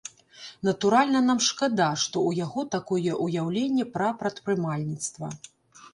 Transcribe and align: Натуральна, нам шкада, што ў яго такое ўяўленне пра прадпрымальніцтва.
Натуральна, 0.67 1.19
нам 1.27 1.39
шкада, 1.49 1.89
што 2.05 2.17
ў 2.31 2.45
яго 2.45 2.65
такое 2.77 3.11
ўяўленне 3.25 3.85
пра 3.99 4.09
прадпрымальніцтва. 4.23 5.27